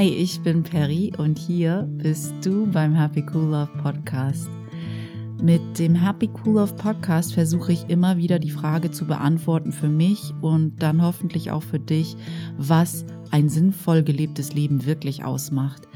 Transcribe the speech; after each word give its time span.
Hi, 0.00 0.08
ich 0.08 0.40
bin 0.40 0.62
Perry 0.62 1.12
und 1.18 1.38
hier 1.38 1.86
bist 1.86 2.32
du 2.42 2.64
beim 2.64 2.94
Happy 2.94 3.22
Cool 3.34 3.50
Love 3.50 3.68
Podcast. 3.82 4.48
Mit 5.42 5.78
dem 5.78 5.94
Happy 5.94 6.30
Cool 6.42 6.54
Love 6.54 6.72
Podcast 6.72 7.34
versuche 7.34 7.72
ich 7.72 7.84
immer 7.90 8.16
wieder 8.16 8.38
die 8.38 8.50
Frage 8.50 8.90
zu 8.90 9.04
beantworten 9.04 9.72
für 9.72 9.90
mich 9.90 10.32
und 10.40 10.82
dann 10.82 11.02
hoffentlich 11.02 11.50
auch 11.50 11.62
für 11.62 11.78
dich, 11.78 12.16
was 12.56 13.04
ein 13.30 13.50
sinnvoll 13.50 14.02
gelebtes 14.02 14.54
Leben 14.54 14.86
wirklich 14.86 15.22
ausmacht. 15.22 15.86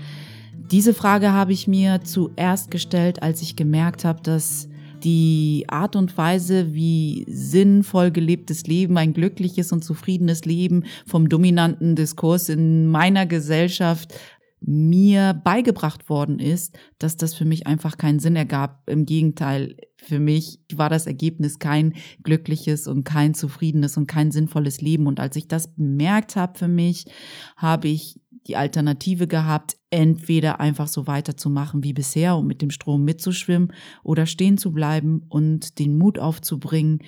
Diese 0.70 0.92
Frage 0.92 1.32
habe 1.32 1.54
ich 1.54 1.66
mir 1.66 2.02
zuerst 2.02 2.70
gestellt, 2.70 3.22
als 3.22 3.40
ich 3.40 3.56
gemerkt 3.56 4.04
habe, 4.04 4.20
dass 4.20 4.68
die 5.04 5.64
Art 5.68 5.96
und 5.96 6.16
Weise, 6.16 6.74
wie 6.74 7.24
sinnvoll 7.28 8.10
gelebtes 8.10 8.66
Leben, 8.66 8.96
ein 8.96 9.12
glückliches 9.12 9.72
und 9.72 9.84
zufriedenes 9.84 10.44
Leben 10.44 10.84
vom 11.06 11.28
dominanten 11.28 11.94
Diskurs 11.94 12.48
in 12.48 12.88
meiner 12.88 13.26
Gesellschaft 13.26 14.14
mir 14.66 15.38
beigebracht 15.44 16.08
worden 16.08 16.38
ist, 16.38 16.78
dass 16.98 17.16
das 17.16 17.34
für 17.34 17.44
mich 17.44 17.66
einfach 17.66 17.98
keinen 17.98 18.18
Sinn 18.18 18.34
ergab. 18.34 18.82
Im 18.88 19.04
Gegenteil, 19.04 19.76
für 19.96 20.18
mich 20.18 20.60
war 20.72 20.88
das 20.88 21.06
Ergebnis 21.06 21.58
kein 21.58 21.94
glückliches 22.22 22.86
und 22.86 23.04
kein 23.04 23.34
zufriedenes 23.34 23.98
und 23.98 24.06
kein 24.06 24.30
sinnvolles 24.30 24.80
Leben. 24.80 25.06
Und 25.06 25.20
als 25.20 25.36
ich 25.36 25.48
das 25.48 25.74
bemerkt 25.74 26.36
habe 26.36 26.58
für 26.58 26.68
mich, 26.68 27.04
habe 27.56 27.88
ich 27.88 28.20
die 28.46 28.56
Alternative 28.56 29.26
gehabt, 29.26 29.76
entweder 29.90 30.60
einfach 30.60 30.88
so 30.88 31.06
weiterzumachen 31.06 31.82
wie 31.82 31.92
bisher 31.92 32.36
und 32.36 32.46
mit 32.46 32.62
dem 32.62 32.70
Strom 32.70 33.04
mitzuschwimmen 33.04 33.72
oder 34.02 34.26
stehen 34.26 34.58
zu 34.58 34.72
bleiben 34.72 35.22
und 35.28 35.78
den 35.78 35.96
Mut 35.96 36.18
aufzubringen, 36.18 37.00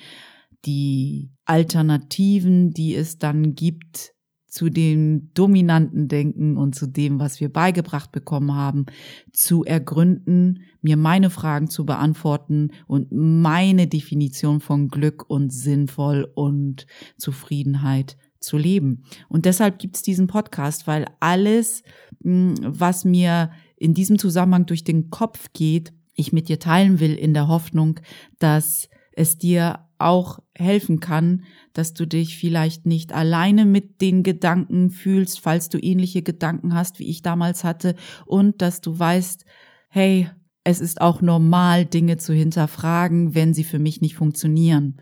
die 0.65 1.31
Alternativen, 1.45 2.71
die 2.71 2.95
es 2.95 3.19
dann 3.19 3.55
gibt, 3.55 4.13
zu 4.47 4.69
dem 4.69 5.31
dominanten 5.33 6.07
Denken 6.07 6.57
und 6.57 6.73
zu 6.73 6.87
dem, 6.87 7.19
was 7.19 7.39
wir 7.39 7.51
beigebracht 7.51 8.11
bekommen 8.11 8.55
haben, 8.55 8.85
zu 9.31 9.63
ergründen, 9.63 10.63
mir 10.81 10.97
meine 10.97 11.29
Fragen 11.29 11.69
zu 11.69 11.85
beantworten 11.85 12.71
und 12.87 13.11
meine 13.11 13.87
Definition 13.87 14.59
von 14.59 14.87
Glück 14.87 15.29
und 15.29 15.51
sinnvoll 15.51 16.31
und 16.33 16.87
Zufriedenheit 17.17 18.17
zu 18.47 18.57
leben. 18.57 19.03
Und 19.29 19.45
deshalb 19.45 19.77
gibt 19.77 19.97
es 19.97 20.01
diesen 20.01 20.27
Podcast, 20.27 20.87
weil 20.87 21.05
alles, 21.19 21.83
hm, 22.23 22.55
was 22.61 23.05
mir 23.05 23.51
in 23.75 23.93
diesem 23.93 24.17
Zusammenhang 24.17 24.65
durch 24.65 24.83
den 24.83 25.09
Kopf 25.09 25.47
geht, 25.53 25.93
ich 26.15 26.33
mit 26.33 26.49
dir 26.49 26.59
teilen 26.59 26.99
will 26.99 27.13
in 27.13 27.33
der 27.33 27.47
Hoffnung, 27.47 27.99
dass 28.39 28.89
es 29.11 29.37
dir 29.37 29.87
auch 29.99 30.39
helfen 30.55 30.99
kann, 30.99 31.43
dass 31.73 31.93
du 31.93 32.05
dich 32.05 32.37
vielleicht 32.37 32.85
nicht 32.85 33.13
alleine 33.13 33.65
mit 33.65 34.01
den 34.01 34.23
Gedanken 34.23 34.89
fühlst, 34.89 35.39
falls 35.39 35.69
du 35.69 35.79
ähnliche 35.79 36.21
Gedanken 36.21 36.73
hast, 36.73 36.99
wie 36.99 37.09
ich 37.09 37.21
damals 37.21 37.63
hatte, 37.63 37.95
und 38.25 38.61
dass 38.61 38.81
du 38.81 38.97
weißt, 38.97 39.45
hey, 39.89 40.29
es 40.63 40.81
ist 40.81 41.01
auch 41.01 41.21
normal, 41.21 41.85
Dinge 41.85 42.17
zu 42.17 42.33
hinterfragen, 42.33 43.33
wenn 43.33 43.53
sie 43.53 43.63
für 43.63 43.79
mich 43.79 44.01
nicht 44.01 44.15
funktionieren. 44.15 44.99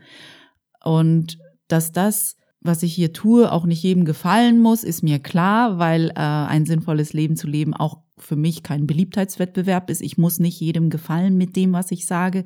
Und 0.82 1.38
dass 1.66 1.92
das 1.92 2.36
was 2.66 2.82
ich 2.82 2.94
hier 2.94 3.12
tue, 3.12 3.50
auch 3.50 3.66
nicht 3.66 3.82
jedem 3.82 4.04
gefallen 4.04 4.60
muss, 4.60 4.84
ist 4.84 5.02
mir 5.02 5.18
klar, 5.18 5.78
weil 5.78 6.10
äh, 6.10 6.14
ein 6.14 6.66
sinnvolles 6.66 7.12
Leben 7.12 7.36
zu 7.36 7.46
leben 7.46 7.74
auch 7.74 7.98
für 8.18 8.36
mich 8.36 8.62
kein 8.62 8.86
Beliebtheitswettbewerb 8.86 9.90
ist. 9.90 10.00
Ich 10.00 10.16
muss 10.16 10.38
nicht 10.38 10.58
jedem 10.60 10.88
gefallen 10.88 11.36
mit 11.36 11.54
dem, 11.54 11.72
was 11.72 11.90
ich 11.90 12.06
sage. 12.06 12.44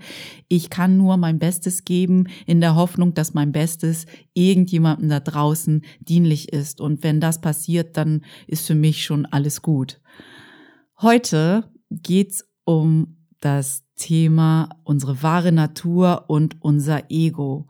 Ich 0.48 0.68
kann 0.68 0.96
nur 0.96 1.16
mein 1.16 1.38
Bestes 1.38 1.84
geben 1.84 2.26
in 2.46 2.60
der 2.60 2.74
Hoffnung, 2.74 3.14
dass 3.14 3.34
mein 3.34 3.52
Bestes 3.52 4.06
irgendjemandem 4.34 5.08
da 5.08 5.20
draußen 5.20 5.82
dienlich 6.00 6.52
ist. 6.52 6.80
Und 6.80 7.02
wenn 7.04 7.20
das 7.20 7.40
passiert, 7.40 7.96
dann 7.96 8.22
ist 8.46 8.66
für 8.66 8.74
mich 8.74 9.04
schon 9.04 9.26
alles 9.26 9.62
gut. 9.62 10.00
Heute 11.00 11.70
geht's 11.90 12.48
um 12.64 13.16
das 13.40 13.84
Thema 13.96 14.68
unsere 14.84 15.22
wahre 15.22 15.52
Natur 15.52 16.24
und 16.28 16.56
unser 16.60 17.10
Ego. 17.10 17.68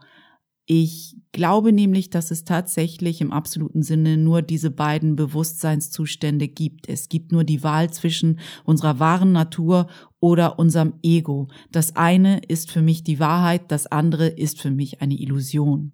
Ich 0.73 1.17
glaube 1.33 1.73
nämlich, 1.73 2.11
dass 2.11 2.31
es 2.31 2.45
tatsächlich 2.45 3.19
im 3.19 3.33
absoluten 3.33 3.83
Sinne 3.83 4.15
nur 4.15 4.41
diese 4.41 4.71
beiden 4.71 5.17
Bewusstseinszustände 5.17 6.47
gibt. 6.47 6.87
Es 6.87 7.09
gibt 7.09 7.33
nur 7.33 7.43
die 7.43 7.61
Wahl 7.61 7.91
zwischen 7.91 8.39
unserer 8.63 8.97
wahren 8.97 9.33
Natur 9.33 9.87
oder 10.21 10.59
unserem 10.59 10.93
Ego. 11.03 11.49
Das 11.73 11.97
eine 11.97 12.39
ist 12.47 12.71
für 12.71 12.81
mich 12.81 13.03
die 13.03 13.19
Wahrheit, 13.19 13.69
das 13.69 13.85
andere 13.85 14.27
ist 14.27 14.61
für 14.61 14.71
mich 14.71 15.01
eine 15.01 15.15
Illusion. 15.15 15.91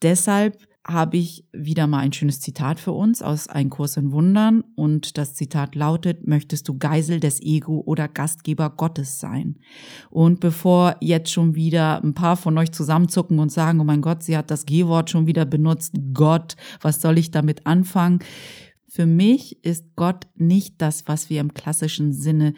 Deshalb 0.00 0.56
habe 0.84 1.16
ich 1.16 1.44
wieder 1.52 1.86
mal 1.86 2.00
ein 2.00 2.12
schönes 2.12 2.40
Zitat 2.40 2.80
für 2.80 2.92
uns 2.92 3.22
aus 3.22 3.46
Ein 3.48 3.70
Kurs 3.70 3.96
in 3.96 4.10
Wundern 4.10 4.64
und 4.74 5.16
das 5.16 5.34
Zitat 5.34 5.76
lautet, 5.76 6.26
möchtest 6.26 6.68
du 6.68 6.76
Geisel 6.76 7.20
des 7.20 7.40
Ego 7.40 7.82
oder 7.86 8.08
Gastgeber 8.08 8.70
Gottes 8.70 9.20
sein? 9.20 9.58
Und 10.10 10.40
bevor 10.40 10.96
jetzt 11.00 11.30
schon 11.30 11.54
wieder 11.54 12.02
ein 12.02 12.14
paar 12.14 12.36
von 12.36 12.58
euch 12.58 12.72
zusammenzucken 12.72 13.38
und 13.38 13.52
sagen, 13.52 13.80
oh 13.80 13.84
mein 13.84 14.02
Gott, 14.02 14.24
sie 14.24 14.36
hat 14.36 14.50
das 14.50 14.66
G-Wort 14.66 15.10
schon 15.10 15.26
wieder 15.26 15.44
benutzt, 15.44 15.94
Gott, 16.12 16.56
was 16.80 17.00
soll 17.00 17.16
ich 17.18 17.30
damit 17.30 17.66
anfangen? 17.66 18.18
Für 18.88 19.06
mich 19.06 19.64
ist 19.64 19.94
Gott 19.94 20.26
nicht 20.34 20.82
das, 20.82 21.06
was 21.06 21.30
wir 21.30 21.40
im 21.40 21.54
klassischen 21.54 22.12
Sinne 22.12 22.54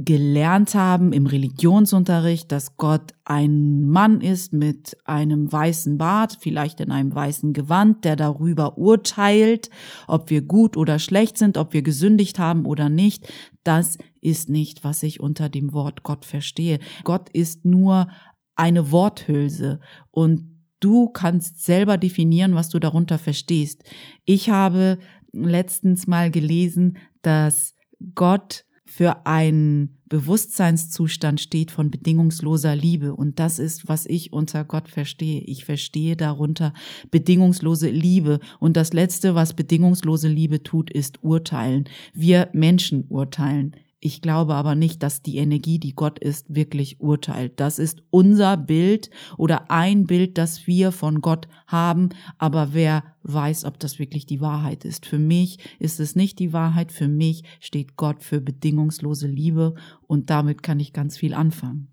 gelernt 0.00 0.76
haben 0.76 1.12
im 1.12 1.26
Religionsunterricht, 1.26 2.52
dass 2.52 2.76
Gott 2.76 3.14
ein 3.24 3.82
Mann 3.82 4.20
ist 4.20 4.52
mit 4.52 4.96
einem 5.04 5.50
weißen 5.50 5.98
Bart, 5.98 6.38
vielleicht 6.40 6.80
in 6.80 6.92
einem 6.92 7.12
weißen 7.12 7.52
Gewand, 7.52 8.04
der 8.04 8.14
darüber 8.14 8.78
urteilt, 8.78 9.70
ob 10.06 10.30
wir 10.30 10.42
gut 10.42 10.76
oder 10.76 11.00
schlecht 11.00 11.36
sind, 11.36 11.58
ob 11.58 11.72
wir 11.72 11.82
gesündigt 11.82 12.38
haben 12.38 12.64
oder 12.64 12.88
nicht. 12.88 13.26
Das 13.64 13.98
ist 14.20 14.48
nicht, 14.48 14.84
was 14.84 15.02
ich 15.02 15.18
unter 15.18 15.48
dem 15.48 15.72
Wort 15.72 16.04
Gott 16.04 16.24
verstehe. 16.24 16.78
Gott 17.02 17.28
ist 17.30 17.64
nur 17.64 18.06
eine 18.54 18.92
Worthülse 18.92 19.80
und 20.12 20.62
du 20.78 21.08
kannst 21.08 21.64
selber 21.64 21.98
definieren, 21.98 22.54
was 22.54 22.68
du 22.68 22.78
darunter 22.78 23.18
verstehst. 23.18 23.82
Ich 24.24 24.48
habe 24.48 24.98
letztens 25.32 26.06
mal 26.06 26.30
gelesen, 26.30 26.98
dass 27.22 27.74
Gott 28.14 28.64
für 28.90 29.26
einen 29.26 29.98
Bewusstseinszustand 30.08 31.42
steht 31.42 31.70
von 31.70 31.90
bedingungsloser 31.90 32.74
Liebe. 32.74 33.14
Und 33.14 33.38
das 33.38 33.58
ist, 33.58 33.86
was 33.86 34.06
ich 34.06 34.32
unter 34.32 34.64
Gott 34.64 34.88
verstehe. 34.88 35.42
Ich 35.42 35.66
verstehe 35.66 36.16
darunter 36.16 36.72
bedingungslose 37.10 37.90
Liebe. 37.90 38.40
Und 38.58 38.78
das 38.78 38.94
Letzte, 38.94 39.34
was 39.34 39.52
bedingungslose 39.52 40.28
Liebe 40.28 40.62
tut, 40.62 40.90
ist 40.90 41.22
urteilen. 41.22 41.84
Wir 42.14 42.48
Menschen 42.54 43.04
urteilen. 43.10 43.76
Ich 44.00 44.22
glaube 44.22 44.54
aber 44.54 44.76
nicht, 44.76 45.02
dass 45.02 45.22
die 45.22 45.38
Energie, 45.38 45.80
die 45.80 45.94
Gott 45.94 46.20
ist, 46.20 46.54
wirklich 46.54 47.00
urteilt. 47.00 47.58
Das 47.58 47.80
ist 47.80 48.02
unser 48.10 48.56
Bild 48.56 49.10
oder 49.36 49.72
ein 49.72 50.06
Bild, 50.06 50.38
das 50.38 50.68
wir 50.68 50.92
von 50.92 51.20
Gott 51.20 51.48
haben. 51.66 52.10
Aber 52.38 52.72
wer 52.74 53.02
weiß, 53.24 53.64
ob 53.64 53.80
das 53.80 53.98
wirklich 53.98 54.24
die 54.24 54.40
Wahrheit 54.40 54.84
ist. 54.84 55.04
Für 55.04 55.18
mich 55.18 55.58
ist 55.80 55.98
es 55.98 56.14
nicht 56.14 56.38
die 56.38 56.52
Wahrheit. 56.52 56.92
Für 56.92 57.08
mich 57.08 57.42
steht 57.58 57.96
Gott 57.96 58.22
für 58.22 58.40
bedingungslose 58.40 59.26
Liebe 59.26 59.74
und 60.06 60.30
damit 60.30 60.62
kann 60.62 60.78
ich 60.78 60.92
ganz 60.92 61.16
viel 61.16 61.34
anfangen. 61.34 61.88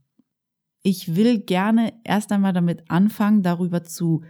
Ich 0.83 1.15
will 1.15 1.39
gerne 1.39 1.93
erst 2.03 2.31
einmal 2.31 2.53
damit 2.53 2.83
anfangen, 2.91 3.41
darüber 3.41 3.83
zu 3.83 4.21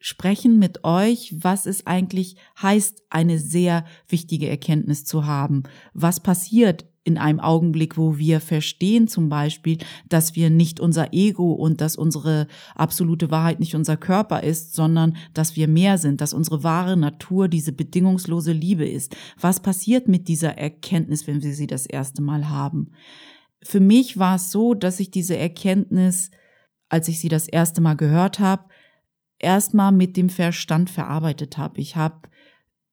sprechen 0.00 0.58
mit 0.58 0.82
euch, 0.82 1.36
was 1.38 1.66
es 1.66 1.86
eigentlich 1.86 2.34
heißt, 2.60 3.04
eine 3.08 3.38
sehr 3.38 3.84
wichtige 4.08 4.48
Erkenntnis 4.48 5.04
zu 5.04 5.26
haben. 5.26 5.62
Was 5.94 6.18
passiert 6.18 6.86
in 7.04 7.18
einem 7.18 7.40
Augenblick, 7.40 7.96
wo 7.96 8.16
wir 8.16 8.40
verstehen 8.40 9.08
zum 9.08 9.28
Beispiel, 9.28 9.78
dass 10.08 10.36
wir 10.36 10.50
nicht 10.50 10.78
unser 10.78 11.12
Ego 11.12 11.52
und 11.52 11.80
dass 11.80 11.96
unsere 11.96 12.46
absolute 12.76 13.30
Wahrheit 13.30 13.58
nicht 13.58 13.74
unser 13.74 13.96
Körper 13.96 14.42
ist, 14.42 14.74
sondern 14.74 15.16
dass 15.34 15.56
wir 15.56 15.66
mehr 15.66 15.98
sind, 15.98 16.20
dass 16.20 16.32
unsere 16.32 16.62
wahre 16.62 16.96
Natur 16.96 17.48
diese 17.48 17.72
bedingungslose 17.72 18.52
Liebe 18.52 18.88
ist. 18.88 19.16
Was 19.40 19.60
passiert 19.60 20.06
mit 20.06 20.28
dieser 20.28 20.56
Erkenntnis, 20.58 21.26
wenn 21.26 21.42
wir 21.42 21.54
sie 21.54 21.66
das 21.66 21.86
erste 21.86 22.22
Mal 22.22 22.48
haben? 22.48 22.92
Für 23.62 23.80
mich 23.80 24.18
war 24.18 24.36
es 24.36 24.52
so, 24.52 24.74
dass 24.74 25.00
ich 25.00 25.10
diese 25.10 25.36
Erkenntnis, 25.36 26.30
als 26.88 27.08
ich 27.08 27.18
sie 27.18 27.28
das 27.28 27.48
erste 27.48 27.80
Mal 27.80 27.94
gehört 27.94 28.38
habe, 28.38 28.64
erstmal 29.38 29.90
mit 29.90 30.16
dem 30.16 30.30
Verstand 30.30 30.88
verarbeitet 30.88 31.58
habe. 31.58 31.80
Ich 31.80 31.96
habe 31.96 32.28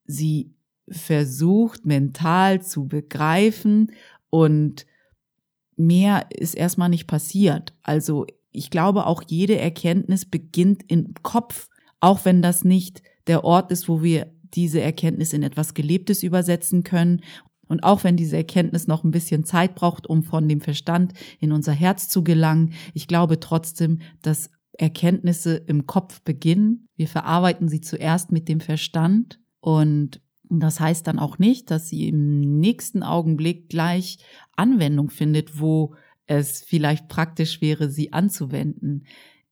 sie 0.04 0.54
versucht, 0.90 1.86
mental 1.86 2.62
zu 2.62 2.86
begreifen 2.86 3.92
und 4.28 4.86
mehr 5.76 6.26
ist 6.30 6.54
erstmal 6.54 6.88
nicht 6.88 7.06
passiert. 7.06 7.74
Also 7.82 8.26
ich 8.52 8.70
glaube, 8.70 9.06
auch 9.06 9.22
jede 9.26 9.58
Erkenntnis 9.58 10.24
beginnt 10.24 10.82
im 10.88 11.14
Kopf, 11.22 11.68
auch 12.00 12.24
wenn 12.24 12.42
das 12.42 12.64
nicht 12.64 13.02
der 13.26 13.44
Ort 13.44 13.70
ist, 13.70 13.88
wo 13.88 14.02
wir 14.02 14.32
diese 14.54 14.80
Erkenntnis 14.80 15.32
in 15.32 15.42
etwas 15.42 15.74
Gelebtes 15.74 16.22
übersetzen 16.22 16.82
können. 16.82 17.22
Und 17.68 17.84
auch 17.84 18.02
wenn 18.02 18.16
diese 18.16 18.36
Erkenntnis 18.36 18.88
noch 18.88 19.04
ein 19.04 19.12
bisschen 19.12 19.44
Zeit 19.44 19.76
braucht, 19.76 20.08
um 20.08 20.24
von 20.24 20.48
dem 20.48 20.60
Verstand 20.60 21.12
in 21.38 21.52
unser 21.52 21.72
Herz 21.72 22.08
zu 22.08 22.24
gelangen, 22.24 22.72
ich 22.94 23.06
glaube 23.06 23.38
trotzdem, 23.38 24.00
dass 24.22 24.50
Erkenntnisse 24.72 25.56
im 25.56 25.86
Kopf 25.86 26.22
beginnen. 26.22 26.88
Wir 26.96 27.06
verarbeiten 27.06 27.68
sie 27.68 27.80
zuerst 27.80 28.32
mit 28.32 28.48
dem 28.48 28.60
Verstand 28.60 29.38
und 29.60 30.20
Das 30.50 30.80
heißt 30.80 31.06
dann 31.06 31.18
auch 31.18 31.38
nicht, 31.38 31.70
dass 31.70 31.88
sie 31.88 32.08
im 32.08 32.40
nächsten 32.40 33.02
Augenblick 33.02 33.68
gleich 33.68 34.18
Anwendung 34.56 35.10
findet, 35.10 35.60
wo 35.60 35.94
es 36.26 36.62
vielleicht 36.62 37.08
praktisch 37.08 37.60
wäre, 37.60 37.88
sie 37.88 38.12
anzuwenden. 38.12 39.04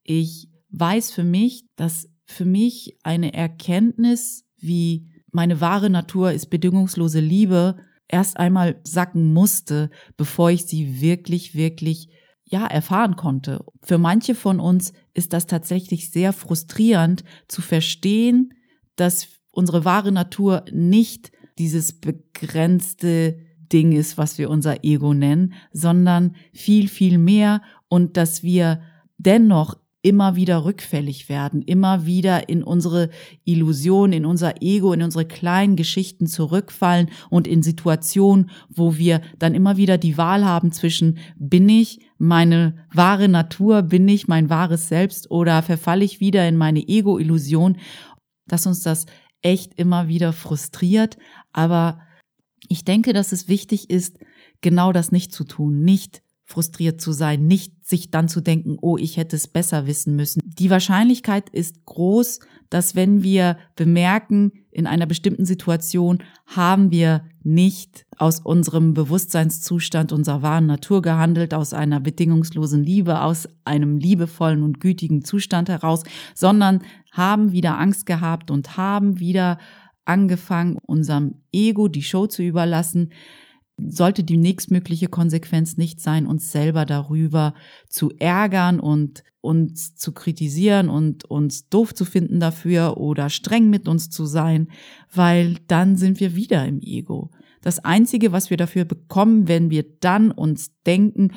Ich 0.02 0.48
weiß 0.70 1.12
für 1.12 1.24
mich, 1.24 1.66
dass 1.76 2.08
für 2.24 2.44
mich 2.44 2.98
eine 3.04 3.32
Erkenntnis 3.32 4.44
wie 4.56 5.08
meine 5.30 5.60
wahre 5.60 5.88
Natur 5.88 6.32
ist 6.32 6.46
bedingungslose 6.46 7.20
Liebe 7.20 7.76
erst 8.08 8.38
einmal 8.38 8.80
sacken 8.84 9.32
musste, 9.32 9.90
bevor 10.16 10.50
ich 10.50 10.64
sie 10.64 11.00
wirklich, 11.00 11.54
wirklich 11.54 12.08
ja, 12.44 12.66
erfahren 12.66 13.16
konnte. 13.16 13.64
Für 13.82 13.98
manche 13.98 14.34
von 14.34 14.58
uns 14.58 14.92
ist 15.14 15.32
das 15.32 15.46
tatsächlich 15.46 16.10
sehr 16.10 16.32
frustrierend 16.32 17.22
zu 17.46 17.60
verstehen, 17.60 18.54
dass 18.96 19.37
unsere 19.58 19.84
wahre 19.84 20.12
Natur 20.12 20.64
nicht 20.72 21.32
dieses 21.58 21.92
begrenzte 21.92 23.40
Ding 23.72 23.90
ist, 23.90 24.16
was 24.16 24.38
wir 24.38 24.50
unser 24.50 24.84
Ego 24.84 25.14
nennen, 25.14 25.54
sondern 25.72 26.36
viel, 26.52 26.86
viel 26.86 27.18
mehr 27.18 27.60
und 27.88 28.16
dass 28.16 28.44
wir 28.44 28.80
dennoch 29.18 29.74
immer 30.00 30.36
wieder 30.36 30.64
rückfällig 30.64 31.28
werden, 31.28 31.62
immer 31.62 32.06
wieder 32.06 32.48
in 32.48 32.62
unsere 32.62 33.10
Illusion, 33.44 34.12
in 34.12 34.26
unser 34.26 34.62
Ego, 34.62 34.92
in 34.92 35.02
unsere 35.02 35.24
kleinen 35.24 35.74
Geschichten 35.74 36.28
zurückfallen 36.28 37.10
und 37.28 37.48
in 37.48 37.64
Situationen, 37.64 38.50
wo 38.68 38.96
wir 38.96 39.20
dann 39.40 39.56
immer 39.56 39.76
wieder 39.76 39.98
die 39.98 40.16
Wahl 40.16 40.44
haben 40.44 40.70
zwischen 40.70 41.18
bin 41.36 41.68
ich 41.68 41.98
meine 42.16 42.76
wahre 42.94 43.28
Natur, 43.28 43.82
bin 43.82 44.06
ich 44.06 44.28
mein 44.28 44.50
wahres 44.50 44.86
Selbst 44.86 45.32
oder 45.32 45.62
verfalle 45.62 46.04
ich 46.04 46.20
wieder 46.20 46.46
in 46.46 46.56
meine 46.56 46.86
Ego-Illusion, 46.86 47.76
dass 48.46 48.66
uns 48.66 48.82
das 48.82 49.06
echt 49.42 49.74
immer 49.74 50.08
wieder 50.08 50.32
frustriert, 50.32 51.16
aber 51.52 52.00
ich 52.68 52.84
denke, 52.84 53.12
dass 53.12 53.32
es 53.32 53.48
wichtig 53.48 53.90
ist, 53.90 54.18
genau 54.60 54.92
das 54.92 55.12
nicht 55.12 55.32
zu 55.32 55.44
tun, 55.44 55.82
nicht 55.82 56.22
frustriert 56.44 57.00
zu 57.00 57.12
sein, 57.12 57.46
nicht 57.46 57.86
sich 57.86 58.10
dann 58.10 58.28
zu 58.28 58.40
denken, 58.40 58.78
oh, 58.80 58.96
ich 58.96 59.18
hätte 59.18 59.36
es 59.36 59.48
besser 59.48 59.86
wissen 59.86 60.16
müssen. 60.16 60.40
Die 60.44 60.70
Wahrscheinlichkeit 60.70 61.50
ist 61.50 61.84
groß, 61.84 62.40
dass 62.70 62.94
wenn 62.94 63.22
wir 63.22 63.58
bemerken, 63.76 64.52
in 64.78 64.86
einer 64.86 65.06
bestimmten 65.06 65.44
Situation 65.44 66.22
haben 66.46 66.92
wir 66.92 67.24
nicht 67.42 68.06
aus 68.16 68.38
unserem 68.38 68.94
Bewusstseinszustand 68.94 70.12
unserer 70.12 70.42
wahren 70.42 70.66
Natur 70.66 71.02
gehandelt, 71.02 71.52
aus 71.52 71.74
einer 71.74 71.98
bedingungslosen 71.98 72.84
Liebe, 72.84 73.20
aus 73.22 73.48
einem 73.64 73.98
liebevollen 73.98 74.62
und 74.62 74.78
gütigen 74.78 75.24
Zustand 75.24 75.68
heraus, 75.68 76.04
sondern 76.32 76.82
haben 77.10 77.50
wieder 77.50 77.76
Angst 77.76 78.06
gehabt 78.06 78.52
und 78.52 78.76
haben 78.76 79.18
wieder 79.18 79.58
angefangen, 80.04 80.78
unserem 80.86 81.42
Ego 81.52 81.88
die 81.88 82.04
Show 82.04 82.28
zu 82.28 82.44
überlassen, 82.44 83.10
sollte 83.78 84.24
die 84.24 84.36
nächstmögliche 84.36 85.08
Konsequenz 85.08 85.76
nicht 85.76 86.00
sein, 86.00 86.26
uns 86.26 86.50
selber 86.52 86.84
darüber 86.84 87.54
zu 87.88 88.10
ärgern 88.18 88.80
und 88.80 89.22
uns 89.40 89.94
zu 89.94 90.12
kritisieren 90.12 90.88
und 90.88 91.24
uns 91.24 91.68
doof 91.68 91.94
zu 91.94 92.04
finden 92.04 92.40
dafür 92.40 92.96
oder 92.96 93.30
streng 93.30 93.70
mit 93.70 93.88
uns 93.88 94.10
zu 94.10 94.26
sein, 94.26 94.68
weil 95.12 95.56
dann 95.68 95.96
sind 95.96 96.20
wir 96.20 96.34
wieder 96.34 96.66
im 96.66 96.80
Ego. 96.80 97.30
Das 97.62 97.84
Einzige, 97.84 98.32
was 98.32 98.50
wir 98.50 98.56
dafür 98.56 98.84
bekommen, 98.84 99.48
wenn 99.48 99.70
wir 99.70 99.84
dann 100.00 100.30
uns 100.30 100.72
denken, 100.84 101.32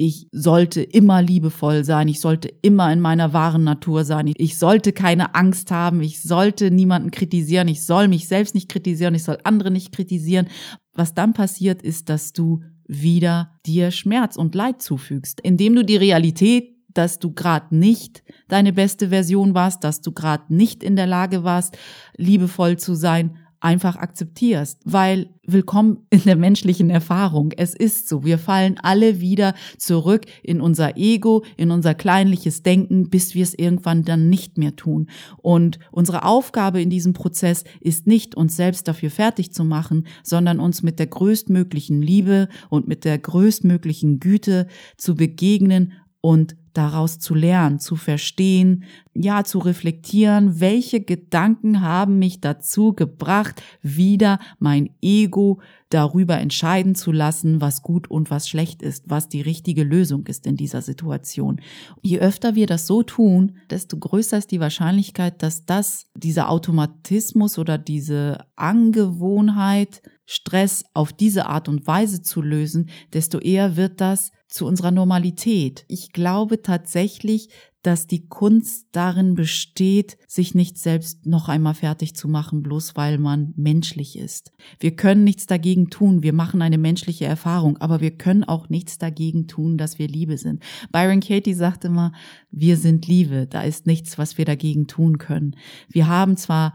ich 0.00 0.28
sollte 0.30 0.80
immer 0.80 1.20
liebevoll 1.22 1.84
sein, 1.84 2.06
ich 2.06 2.20
sollte 2.20 2.48
immer 2.62 2.90
in 2.92 3.00
meiner 3.00 3.32
wahren 3.32 3.64
Natur 3.64 4.04
sein, 4.04 4.32
ich 4.36 4.56
sollte 4.56 4.92
keine 4.92 5.34
Angst 5.34 5.72
haben, 5.72 6.00
ich 6.00 6.22
sollte 6.22 6.70
niemanden 6.70 7.10
kritisieren, 7.10 7.66
ich 7.66 7.84
soll 7.84 8.06
mich 8.06 8.28
selbst 8.28 8.54
nicht 8.54 8.68
kritisieren, 8.68 9.16
ich 9.16 9.24
soll 9.24 9.38
andere 9.42 9.72
nicht 9.72 9.92
kritisieren. 9.92 10.46
Was 10.94 11.14
dann 11.14 11.32
passiert, 11.32 11.82
ist, 11.82 12.08
dass 12.08 12.32
du 12.32 12.62
wieder 12.86 13.50
dir 13.66 13.90
Schmerz 13.90 14.36
und 14.36 14.54
Leid 14.54 14.80
zufügst, 14.80 15.40
indem 15.40 15.74
du 15.74 15.84
die 15.84 15.96
Realität 15.96 16.78
dass 16.94 17.20
du 17.20 17.32
gerade 17.32 17.76
nicht 17.76 18.24
deine 18.48 18.72
beste 18.72 19.10
Version 19.10 19.54
warst, 19.54 19.84
dass 19.84 20.00
du 20.00 20.10
gerade 20.10 20.52
nicht 20.52 20.82
in 20.82 20.96
der 20.96 21.06
Lage 21.06 21.44
warst, 21.44 21.78
liebevoll 22.16 22.76
zu 22.76 22.94
sein, 22.94 23.36
einfach 23.60 23.96
akzeptierst, 23.96 24.80
weil 24.84 25.30
willkommen 25.44 26.06
in 26.10 26.22
der 26.24 26.36
menschlichen 26.36 26.90
Erfahrung. 26.90 27.52
Es 27.56 27.74
ist 27.74 28.08
so, 28.08 28.24
wir 28.24 28.38
fallen 28.38 28.78
alle 28.82 29.20
wieder 29.20 29.54
zurück 29.78 30.26
in 30.42 30.60
unser 30.60 30.96
Ego, 30.96 31.44
in 31.56 31.70
unser 31.70 31.94
kleinliches 31.94 32.62
Denken, 32.62 33.10
bis 33.10 33.34
wir 33.34 33.42
es 33.42 33.54
irgendwann 33.54 34.04
dann 34.04 34.28
nicht 34.28 34.58
mehr 34.58 34.76
tun. 34.76 35.08
Und 35.38 35.78
unsere 35.90 36.24
Aufgabe 36.24 36.80
in 36.80 36.90
diesem 36.90 37.14
Prozess 37.14 37.64
ist 37.80 38.06
nicht, 38.06 38.34
uns 38.34 38.56
selbst 38.56 38.86
dafür 38.86 39.10
fertig 39.10 39.52
zu 39.52 39.64
machen, 39.64 40.06
sondern 40.22 40.60
uns 40.60 40.82
mit 40.82 40.98
der 40.98 41.06
größtmöglichen 41.06 42.00
Liebe 42.00 42.48
und 42.68 42.86
mit 42.86 43.04
der 43.04 43.18
größtmöglichen 43.18 44.20
Güte 44.20 44.66
zu 44.96 45.14
begegnen 45.14 45.94
und 46.20 46.56
daraus 46.78 47.18
zu 47.18 47.34
lernen, 47.34 47.80
zu 47.80 47.96
verstehen, 47.96 48.84
ja, 49.12 49.42
zu 49.42 49.58
reflektieren, 49.58 50.60
welche 50.60 51.00
Gedanken 51.00 51.80
haben 51.80 52.20
mich 52.20 52.40
dazu 52.40 52.92
gebracht, 52.92 53.60
wieder 53.82 54.38
mein 54.60 54.90
Ego 55.02 55.60
darüber 55.90 56.38
entscheiden 56.38 56.94
zu 56.94 57.10
lassen, 57.10 57.60
was 57.60 57.82
gut 57.82 58.08
und 58.08 58.30
was 58.30 58.48
schlecht 58.48 58.80
ist, 58.80 59.10
was 59.10 59.28
die 59.28 59.40
richtige 59.40 59.82
Lösung 59.82 60.26
ist 60.26 60.46
in 60.46 60.56
dieser 60.56 60.80
Situation. 60.80 61.60
Je 62.00 62.20
öfter 62.20 62.54
wir 62.54 62.68
das 62.68 62.86
so 62.86 63.02
tun, 63.02 63.56
desto 63.70 63.98
größer 63.98 64.38
ist 64.38 64.52
die 64.52 64.60
Wahrscheinlichkeit, 64.60 65.42
dass 65.42 65.66
das, 65.66 66.06
dieser 66.14 66.48
Automatismus 66.48 67.58
oder 67.58 67.76
diese 67.76 68.44
Angewohnheit, 68.54 70.00
Stress 70.26 70.84
auf 70.94 71.12
diese 71.12 71.46
Art 71.46 71.68
und 71.68 71.86
Weise 71.86 72.22
zu 72.22 72.40
lösen, 72.40 72.90
desto 73.14 73.38
eher 73.40 73.76
wird 73.76 74.00
das 74.00 74.30
zu 74.48 74.66
unserer 74.66 74.90
Normalität. 74.90 75.84
Ich 75.88 76.12
glaube 76.12 76.62
tatsächlich, 76.62 77.50
dass 77.82 78.06
die 78.06 78.26
Kunst 78.26 78.88
darin 78.92 79.34
besteht, 79.34 80.18
sich 80.26 80.54
nicht 80.54 80.78
selbst 80.78 81.26
noch 81.26 81.48
einmal 81.48 81.74
fertig 81.74 82.14
zu 82.14 82.26
machen, 82.28 82.62
bloß 82.62 82.96
weil 82.96 83.18
man 83.18 83.54
menschlich 83.56 84.18
ist. 84.18 84.52
Wir 84.80 84.96
können 84.96 85.22
nichts 85.22 85.46
dagegen 85.46 85.88
tun, 85.88 86.22
wir 86.22 86.32
machen 86.32 86.60
eine 86.60 86.78
menschliche 86.78 87.26
Erfahrung, 87.26 87.76
aber 87.78 88.00
wir 88.00 88.10
können 88.10 88.42
auch 88.42 88.68
nichts 88.68 88.98
dagegen 88.98 89.46
tun, 89.46 89.78
dass 89.78 89.98
wir 89.98 90.08
Liebe 90.08 90.38
sind. 90.38 90.62
Byron 90.90 91.20
Katie 91.20 91.54
sagte 91.54 91.86
immer, 91.86 92.12
wir 92.50 92.76
sind 92.76 93.06
Liebe, 93.06 93.46
da 93.46 93.62
ist 93.62 93.86
nichts, 93.86 94.18
was 94.18 94.38
wir 94.38 94.44
dagegen 94.44 94.86
tun 94.86 95.18
können. 95.18 95.54
Wir 95.88 96.08
haben 96.08 96.36
zwar 96.36 96.74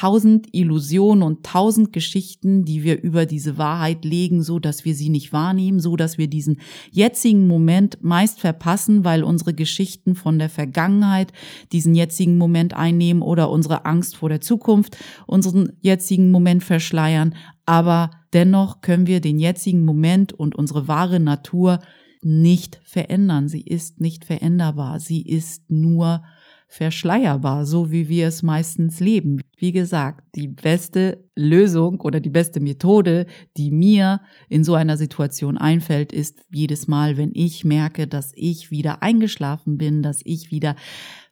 tausend 0.00 0.48
Illusionen 0.50 1.22
und 1.22 1.46
tausend 1.46 1.92
Geschichten, 1.92 2.64
die 2.64 2.82
wir 2.82 3.00
über 3.00 3.26
diese 3.26 3.58
Wahrheit 3.58 4.04
legen, 4.04 4.42
so 4.42 4.58
dass 4.58 4.84
wir 4.84 4.92
sie 4.92 5.08
nicht 5.08 5.32
wahrnehmen, 5.32 5.78
so 5.78 5.94
dass 5.94 6.18
wir 6.18 6.26
diesen 6.26 6.58
jetzigen 6.90 7.46
Moment 7.46 8.02
meist 8.02 8.40
verpassen, 8.40 9.04
weil 9.04 9.22
unsere 9.22 9.54
Geschichten 9.54 10.16
von 10.16 10.40
der 10.40 10.48
Vergangenheit 10.48 11.32
diesen 11.70 11.94
jetzigen 11.94 12.38
Moment 12.38 12.74
einnehmen 12.74 13.22
oder 13.22 13.50
unsere 13.50 13.84
Angst 13.84 14.16
vor 14.16 14.28
der 14.28 14.40
Zukunft 14.40 14.96
unseren 15.28 15.74
jetzigen 15.80 16.32
Moment 16.32 16.64
verschleiern. 16.64 17.36
Aber 17.64 18.10
dennoch 18.32 18.80
können 18.80 19.06
wir 19.06 19.20
den 19.20 19.38
jetzigen 19.38 19.84
Moment 19.84 20.32
und 20.32 20.56
unsere 20.56 20.88
wahre 20.88 21.20
Natur 21.20 21.78
nicht 22.20 22.80
verändern. 22.84 23.48
Sie 23.48 23.60
ist 23.60 24.00
nicht 24.00 24.24
veränderbar. 24.24 24.98
Sie 24.98 25.22
ist 25.22 25.70
nur 25.70 26.24
verschleierbar, 26.66 27.66
so 27.66 27.92
wie 27.92 28.08
wir 28.08 28.26
es 28.26 28.42
meistens 28.42 29.00
leben. 29.00 29.40
Wie 29.56 29.72
gesagt, 29.72 30.24
die 30.34 30.48
beste 30.48 31.24
Lösung 31.36 32.00
oder 32.00 32.20
die 32.20 32.30
beste 32.30 32.60
Methode, 32.60 33.26
die 33.56 33.70
mir 33.70 34.20
in 34.48 34.64
so 34.64 34.74
einer 34.74 34.96
Situation 34.96 35.56
einfällt, 35.56 36.12
ist 36.12 36.40
jedes 36.50 36.88
Mal, 36.88 37.16
wenn 37.16 37.30
ich 37.34 37.64
merke, 37.64 38.06
dass 38.06 38.32
ich 38.34 38.70
wieder 38.70 39.02
eingeschlafen 39.02 39.78
bin, 39.78 40.02
dass 40.02 40.20
ich 40.24 40.50
wieder 40.50 40.74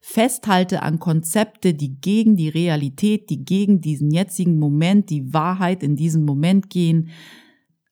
festhalte 0.01 0.83
an 0.83 0.99
Konzepte, 0.99 1.75
die 1.75 2.01
gegen 2.01 2.37
die 2.37 2.49
Realität, 2.49 3.31
die 3.31 3.45
gegen 3.45 3.81
diesen 3.81 4.11
jetzigen 4.11 4.59
Moment, 4.59 5.11
die 5.11 5.33
Wahrheit 5.33 5.83
in 5.83 5.97
diesem 5.97 6.25
Moment 6.25 6.71
gehen, 6.71 7.11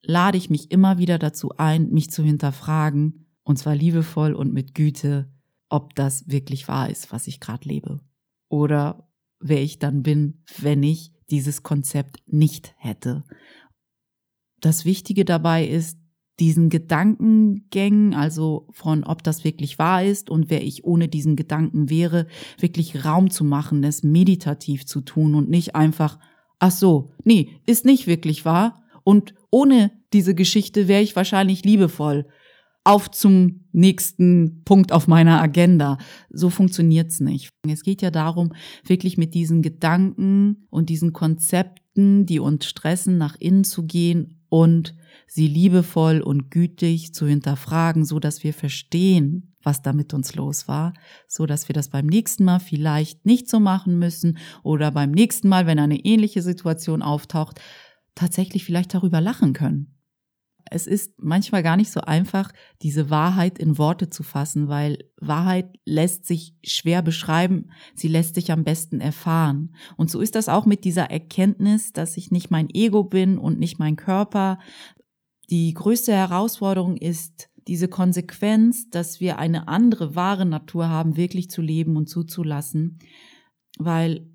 lade 0.02 0.38
ich 0.38 0.50
mich 0.50 0.70
immer 0.70 0.98
wieder 0.98 1.18
dazu 1.18 1.50
ein, 1.56 1.90
mich 1.90 2.10
zu 2.10 2.22
hinterfragen, 2.22 3.26
und 3.42 3.58
zwar 3.58 3.74
liebevoll 3.74 4.34
und 4.34 4.52
mit 4.52 4.74
Güte, 4.74 5.28
ob 5.70 5.94
das 5.94 6.28
wirklich 6.28 6.68
wahr 6.68 6.90
ist, 6.90 7.12
was 7.12 7.26
ich 7.26 7.40
gerade 7.40 7.66
lebe. 7.66 8.00
Oder 8.48 9.08
wer 9.38 9.62
ich 9.62 9.78
dann 9.78 10.02
bin, 10.02 10.42
wenn 10.58 10.82
ich 10.82 11.12
dieses 11.30 11.62
Konzept 11.62 12.22
nicht 12.26 12.74
hätte. 12.76 13.24
Das 14.60 14.84
Wichtige 14.84 15.24
dabei 15.24 15.66
ist, 15.66 15.98
diesen 16.40 16.70
Gedankengängen, 16.70 18.14
also 18.14 18.66
von 18.72 19.04
ob 19.04 19.22
das 19.22 19.44
wirklich 19.44 19.78
wahr 19.78 20.02
ist 20.02 20.30
und 20.30 20.48
wer 20.48 20.62
ich 20.62 20.84
ohne 20.84 21.08
diesen 21.08 21.36
Gedanken 21.36 21.90
wäre, 21.90 22.26
wirklich 22.58 23.04
Raum 23.04 23.30
zu 23.30 23.44
machen, 23.44 23.84
es 23.84 24.02
meditativ 24.02 24.86
zu 24.86 25.02
tun 25.02 25.34
und 25.34 25.50
nicht 25.50 25.76
einfach, 25.76 26.18
ach 26.58 26.70
so, 26.70 27.12
nee, 27.24 27.60
ist 27.66 27.84
nicht 27.84 28.06
wirklich 28.06 28.44
wahr 28.46 28.82
und 29.04 29.34
ohne 29.50 29.92
diese 30.12 30.34
Geschichte 30.34 30.88
wäre 30.88 31.02
ich 31.02 31.14
wahrscheinlich 31.14 31.64
liebevoll 31.64 32.26
auf 32.84 33.10
zum 33.10 33.66
nächsten 33.72 34.62
Punkt 34.64 34.92
auf 34.92 35.06
meiner 35.06 35.40
Agenda. 35.40 35.98
So 36.30 36.50
funktioniert's 36.50 37.20
nicht. 37.20 37.50
Es 37.68 37.82
geht 37.82 38.02
ja 38.02 38.10
darum, 38.10 38.52
wirklich 38.84 39.18
mit 39.18 39.34
diesen 39.34 39.62
Gedanken 39.62 40.66
und 40.70 40.88
diesen 40.88 41.12
Konzepten 41.12 41.80
die 42.00 42.38
uns 42.40 42.66
stressen, 42.66 43.18
nach 43.18 43.36
innen 43.38 43.64
zu 43.64 43.84
gehen 43.84 44.40
und 44.48 44.94
sie 45.26 45.46
liebevoll 45.46 46.20
und 46.20 46.50
gütig 46.50 47.14
zu 47.14 47.26
hinterfragen, 47.26 48.04
so 48.04 48.18
dass 48.18 48.42
wir 48.42 48.54
verstehen, 48.54 49.54
was 49.62 49.82
da 49.82 49.92
mit 49.92 50.14
uns 50.14 50.34
los 50.34 50.66
war, 50.66 50.94
so 51.28 51.46
dass 51.46 51.68
wir 51.68 51.74
das 51.74 51.90
beim 51.90 52.06
nächsten 52.06 52.44
Mal 52.44 52.60
vielleicht 52.60 53.26
nicht 53.26 53.48
so 53.48 53.60
machen 53.60 53.98
müssen 53.98 54.38
oder 54.62 54.90
beim 54.90 55.10
nächsten 55.10 55.48
Mal, 55.48 55.66
wenn 55.66 55.78
eine 55.78 56.04
ähnliche 56.04 56.42
Situation 56.42 57.02
auftaucht, 57.02 57.60
tatsächlich 58.14 58.64
vielleicht 58.64 58.94
darüber 58.94 59.20
lachen 59.20 59.52
können. 59.52 59.99
Es 60.70 60.86
ist 60.86 61.12
manchmal 61.18 61.62
gar 61.62 61.76
nicht 61.76 61.90
so 61.90 62.00
einfach, 62.00 62.52
diese 62.82 63.10
Wahrheit 63.10 63.58
in 63.58 63.78
Worte 63.78 64.10
zu 64.10 64.22
fassen, 64.22 64.68
weil 64.68 64.98
Wahrheit 65.20 65.78
lässt 65.84 66.26
sich 66.26 66.54
schwer 66.64 67.02
beschreiben, 67.02 67.70
sie 67.94 68.08
lässt 68.08 68.34
sich 68.34 68.52
am 68.52 68.64
besten 68.64 69.00
erfahren. 69.00 69.74
Und 69.96 70.10
so 70.10 70.20
ist 70.20 70.34
das 70.34 70.48
auch 70.48 70.66
mit 70.66 70.84
dieser 70.84 71.10
Erkenntnis, 71.10 71.92
dass 71.92 72.16
ich 72.16 72.30
nicht 72.30 72.50
mein 72.50 72.68
Ego 72.72 73.04
bin 73.04 73.38
und 73.38 73.58
nicht 73.58 73.78
mein 73.78 73.96
Körper. 73.96 74.58
Die 75.50 75.74
größte 75.74 76.12
Herausforderung 76.12 76.96
ist, 76.96 77.48
diese 77.66 77.88
Konsequenz, 77.88 78.90
dass 78.90 79.20
wir 79.20 79.38
eine 79.38 79.68
andere 79.68 80.14
wahre 80.14 80.46
Natur 80.46 80.88
haben, 80.88 81.16
wirklich 81.16 81.50
zu 81.50 81.62
leben 81.62 81.96
und 81.96 82.08
zuzulassen, 82.08 82.98
weil 83.78 84.26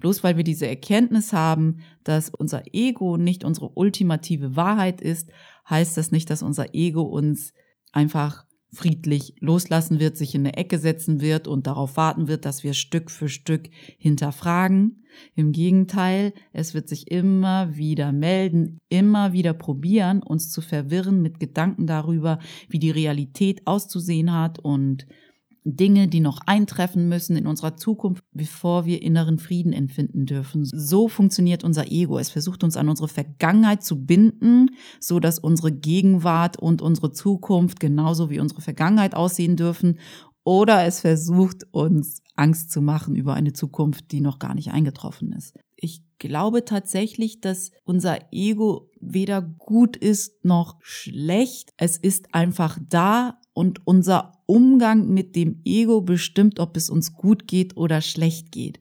bloß 0.00 0.24
weil 0.24 0.36
wir 0.36 0.44
diese 0.44 0.66
Erkenntnis 0.66 1.32
haben, 1.32 1.80
dass 2.04 2.30
unser 2.30 2.62
Ego 2.72 3.16
nicht 3.16 3.44
unsere 3.44 3.68
ultimative 3.68 4.56
Wahrheit 4.56 5.00
ist, 5.00 5.30
heißt 5.70 5.96
das 5.96 6.10
nicht, 6.10 6.28
dass 6.30 6.42
unser 6.42 6.74
Ego 6.74 7.02
uns 7.02 7.52
einfach 7.92 8.44
friedlich 8.72 9.34
loslassen 9.40 9.98
wird, 9.98 10.16
sich 10.16 10.34
in 10.34 10.42
eine 10.42 10.56
Ecke 10.56 10.78
setzen 10.78 11.20
wird 11.20 11.48
und 11.48 11.66
darauf 11.66 11.96
warten 11.96 12.28
wird, 12.28 12.44
dass 12.44 12.62
wir 12.62 12.74
Stück 12.74 13.10
für 13.10 13.28
Stück 13.28 13.68
hinterfragen. 13.98 15.04
Im 15.34 15.50
Gegenteil, 15.52 16.32
es 16.52 16.72
wird 16.72 16.88
sich 16.88 17.10
immer 17.10 17.76
wieder 17.76 18.12
melden, 18.12 18.78
immer 18.88 19.32
wieder 19.32 19.54
probieren, 19.54 20.22
uns 20.22 20.50
zu 20.50 20.60
verwirren 20.60 21.20
mit 21.20 21.40
Gedanken 21.40 21.86
darüber, 21.86 22.38
wie 22.68 22.78
die 22.78 22.92
Realität 22.92 23.66
auszusehen 23.66 24.32
hat 24.32 24.60
und 24.60 25.06
Dinge, 25.64 26.08
die 26.08 26.20
noch 26.20 26.40
eintreffen 26.46 27.08
müssen 27.08 27.36
in 27.36 27.46
unserer 27.46 27.76
Zukunft, 27.76 28.24
bevor 28.32 28.86
wir 28.86 29.02
inneren 29.02 29.38
Frieden 29.38 29.72
empfinden 29.72 30.26
dürfen. 30.26 30.64
So 30.64 31.08
funktioniert 31.08 31.64
unser 31.64 31.90
Ego. 31.90 32.18
Es 32.18 32.30
versucht 32.30 32.64
uns 32.64 32.76
an 32.76 32.88
unsere 32.88 33.08
Vergangenheit 33.08 33.82
zu 33.82 34.04
binden, 34.04 34.70
so 34.98 35.20
dass 35.20 35.38
unsere 35.38 35.72
Gegenwart 35.72 36.58
und 36.58 36.82
unsere 36.82 37.12
Zukunft 37.12 37.80
genauso 37.80 38.30
wie 38.30 38.40
unsere 38.40 38.62
Vergangenheit 38.62 39.14
aussehen 39.14 39.56
dürfen. 39.56 39.98
Oder 40.44 40.84
es 40.84 41.00
versucht 41.00 41.66
uns 41.70 42.22
Angst 42.34 42.70
zu 42.70 42.80
machen 42.80 43.14
über 43.14 43.34
eine 43.34 43.52
Zukunft, 43.52 44.10
die 44.12 44.22
noch 44.22 44.38
gar 44.38 44.54
nicht 44.54 44.70
eingetroffen 44.72 45.32
ist. 45.32 45.54
Ich 45.76 46.02
glaube 46.18 46.64
tatsächlich, 46.64 47.40
dass 47.40 47.70
unser 47.84 48.32
Ego 48.32 48.90
weder 49.00 49.42
gut 49.42 49.96
ist 49.96 50.44
noch 50.44 50.76
schlecht. 50.80 51.72
Es 51.76 51.96
ist 51.96 52.34
einfach 52.34 52.78
da 52.88 53.39
und 53.52 53.86
unser 53.86 54.42
Umgang 54.46 55.08
mit 55.08 55.36
dem 55.36 55.60
Ego 55.64 56.00
bestimmt, 56.00 56.60
ob 56.60 56.76
es 56.76 56.90
uns 56.90 57.12
gut 57.12 57.46
geht 57.46 57.76
oder 57.76 58.00
schlecht 58.00 58.52
geht. 58.52 58.80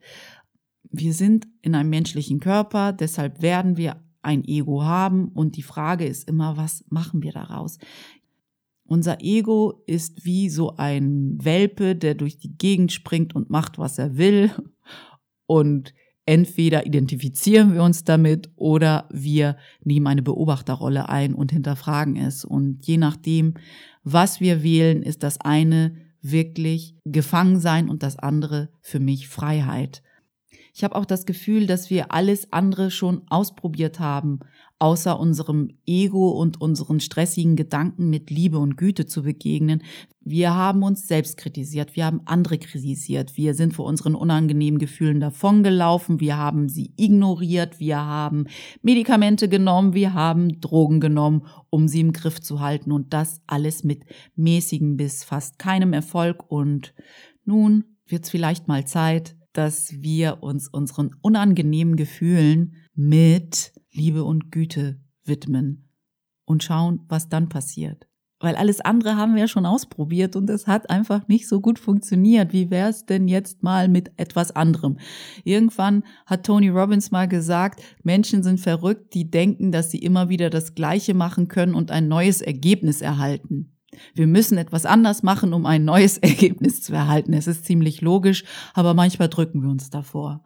Wir 0.84 1.14
sind 1.14 1.48
in 1.62 1.76
einem 1.76 1.90
menschlichen 1.90 2.40
Körper, 2.40 2.94
deshalb 2.94 3.42
werden 3.42 3.78
wir 3.78 4.04
ein 4.22 4.44
Ego 4.44 4.84
haben 4.84 5.30
und 5.30 5.56
die 5.56 5.64
Frage 5.64 6.06
ist 6.06 6.28
immer, 6.28 6.58
was 6.58 6.84
machen 6.90 7.24
wir 7.24 7.32
daraus? 7.32 7.78
Unser 8.86 9.22
Ego 9.22 9.84
ist 9.86 10.26
wie 10.26 10.50
so 10.50 10.76
ein 10.78 11.38
Welpe, 11.40 11.96
der 11.96 12.16
durch 12.16 12.40
die 12.40 12.58
Gegend 12.58 12.92
springt 12.92 13.36
und 13.36 13.50
macht, 13.50 13.78
was 13.78 14.00
er 14.00 14.18
will. 14.18 14.52
Und 15.46 15.94
entweder 16.30 16.86
identifizieren 16.86 17.74
wir 17.74 17.82
uns 17.82 18.04
damit 18.04 18.52
oder 18.56 19.10
wir 19.12 19.58
nehmen 19.84 20.06
eine 20.06 20.22
Beobachterrolle 20.22 21.10
ein 21.10 21.34
und 21.34 21.52
hinterfragen 21.52 22.18
es. 22.18 22.46
Und 22.46 22.86
je 22.86 22.98
nachdem, 22.98 23.56
was 24.04 24.40
wir 24.40 24.62
wählen, 24.62 25.02
ist 25.02 25.24
das 25.24 25.42
eine 25.42 25.96
wirklich 26.22 26.96
Gefangensein 27.04 27.90
und 27.90 28.04
das 28.04 28.20
andere 28.20 28.70
für 28.80 29.00
mich 29.00 29.28
Freiheit. 29.28 30.04
Ich 30.76 30.84
habe 30.84 30.96
auch 30.96 31.06
das 31.06 31.26
Gefühl, 31.26 31.66
dass 31.66 31.90
wir 31.90 32.12
alles 32.12 32.54
andere 32.54 32.92
schon 32.92 33.24
ausprobiert 33.30 34.00
haben, 34.00 34.42
außer 34.80 35.20
unserem 35.20 35.70
Ego 35.86 36.30
und 36.30 36.62
unseren 36.62 37.02
stressigen 37.02 37.58
Gedanken 37.58 38.10
mit 38.10 38.30
Liebe 38.30 38.58
und 38.58 38.78
Güte 38.78 39.06
zu 39.06 39.24
begegnen. 39.24 39.84
Wir 40.22 40.56
haben 40.56 40.84
uns 40.84 41.06
selbst 41.08 41.38
kritisiert, 41.38 41.98
wir 41.98 42.06
haben 42.06 42.22
andere 42.26 42.58
kritisiert, 42.58 43.36
wir 43.36 43.54
sind 43.56 43.74
vor 43.74 43.86
unseren 43.86 44.16
unangenehmen 44.16 44.80
Gefühlen 44.80 45.20
davongelaufen, 45.20 46.22
wir 46.22 46.38
haben 46.38 46.70
sie 46.70 46.94
ignoriert, 46.96 47.80
wir 47.80 47.98
haben 47.98 48.46
Medikamente 48.82 49.50
genommen, 49.50 49.94
wir 49.94 50.14
haben 50.14 50.62
Drogen 50.62 51.02
genommen, 51.02 51.46
um 51.70 51.90
sie 51.90 52.00
im 52.00 52.14
Griff 52.14 52.40
zu 52.40 52.62
halten 52.62 52.94
und 52.94 53.14
das 53.14 53.42
alles 53.48 53.84
mit 53.84 54.06
mäßigem 54.36 54.96
bis 54.96 55.26
fast 55.26 55.60
keinem 55.60 55.92
Erfolg 55.92 56.50
und 56.50 56.94
nun 57.44 57.84
wird's 58.08 58.30
vielleicht 58.30 58.68
mal 58.68 58.86
Zeit, 58.86 59.36
dass 59.54 60.02
wir 60.02 60.42
uns 60.42 60.70
unseren 60.70 61.16
unangenehmen 61.22 61.96
Gefühlen 61.96 62.76
mit 62.96 63.74
Liebe 63.92 64.24
und 64.24 64.52
Güte 64.52 65.00
widmen 65.24 65.90
und 66.46 66.64
schauen, 66.64 67.02
was 67.08 67.30
dann 67.30 67.50
passiert. 67.50 68.10
Weil 68.42 68.56
alles 68.56 68.80
andere 68.80 69.18
haben 69.18 69.34
wir 69.34 69.42
ja 69.42 69.48
schon 69.50 69.66
ausprobiert 69.66 70.38
und 70.38 70.50
es 70.50 70.66
hat 70.66 70.90
einfach 70.90 71.28
nicht 71.28 71.48
so 71.48 71.60
gut 71.60 71.78
funktioniert. 71.78 72.54
Wie 72.54 72.72
wäre 72.72 72.90
es 72.90 73.06
denn 73.06 73.28
jetzt 73.28 73.64
mal 73.64 73.90
mit 73.90 74.12
etwas 74.16 74.56
anderem? 74.56 74.98
Irgendwann 75.44 76.04
hat 76.26 76.46
Tony 76.46 76.70
Robbins 76.70 77.12
mal 77.12 77.28
gesagt, 77.28 77.82
Menschen 78.04 78.42
sind 78.42 78.62
verrückt, 78.62 79.14
die 79.14 79.30
denken, 79.30 79.74
dass 79.74 79.92
sie 79.92 80.00
immer 80.00 80.30
wieder 80.30 80.50
das 80.50 80.74
Gleiche 80.74 81.14
machen 81.14 81.50
können 81.50 81.74
und 81.74 81.92
ein 81.92 82.08
neues 82.08 82.42
Ergebnis 82.42 83.02
erhalten. 83.02 83.76
Wir 84.16 84.28
müssen 84.28 84.58
etwas 84.58 84.86
anders 84.86 85.22
machen, 85.22 85.54
um 85.54 85.66
ein 85.66 85.84
neues 85.84 86.18
Ergebnis 86.20 86.82
zu 86.82 86.94
erhalten. 86.94 87.34
Es 87.34 87.48
ist 87.48 87.66
ziemlich 87.66 88.00
logisch, 88.00 88.46
aber 88.74 88.94
manchmal 88.94 89.28
drücken 89.28 89.62
wir 89.62 89.70
uns 89.70 89.90
davor. 89.90 90.46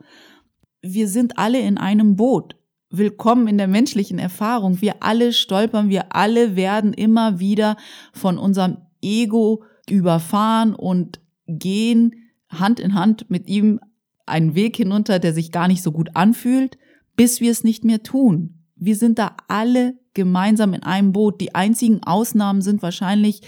Wir 0.81 1.07
sind 1.07 1.37
alle 1.37 1.59
in 1.59 1.77
einem 1.77 2.15
Boot 2.15 2.55
willkommen 2.95 3.47
in 3.47 3.57
der 3.57 3.67
menschlichen 3.67 4.19
Erfahrung. 4.19 4.79
Wir 4.79 4.97
alle 5.01 5.33
stolpern, 5.33 5.89
wir 5.89 6.15
alle 6.15 6.55
werden 6.55 6.93
immer 6.93 7.39
wieder 7.39 7.75
von 8.13 8.37
unserem 8.37 8.77
Ego 9.01 9.63
überfahren 9.89 10.75
und 10.75 11.19
gehen 11.47 12.13
Hand 12.49 12.79
in 12.79 12.93
Hand 12.93 13.31
mit 13.31 13.47
ihm 13.47 13.79
einen 14.27 14.53
Weg 14.53 14.77
hinunter, 14.77 15.17
der 15.17 15.33
sich 15.33 15.51
gar 15.51 15.67
nicht 15.67 15.81
so 15.81 15.91
gut 15.91 16.11
anfühlt, 16.13 16.77
bis 17.15 17.41
wir 17.41 17.49
es 17.49 17.63
nicht 17.63 17.83
mehr 17.83 18.03
tun. 18.03 18.59
Wir 18.75 18.95
sind 18.95 19.17
da 19.17 19.35
alle 19.47 19.95
gemeinsam 20.13 20.75
in 20.75 20.83
einem 20.83 21.13
Boot. 21.13 21.41
Die 21.41 21.55
einzigen 21.55 22.03
Ausnahmen 22.03 22.61
sind 22.61 22.83
wahrscheinlich 22.83 23.41